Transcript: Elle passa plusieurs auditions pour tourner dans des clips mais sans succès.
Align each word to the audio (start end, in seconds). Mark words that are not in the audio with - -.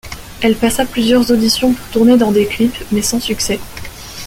Elle 0.41 0.55
passa 0.55 0.83
plusieurs 0.87 1.29
auditions 1.29 1.73
pour 1.73 1.87
tourner 1.89 2.17
dans 2.17 2.31
des 2.31 2.47
clips 2.47 2.73
mais 2.91 3.03
sans 3.03 3.19
succès. 3.19 3.59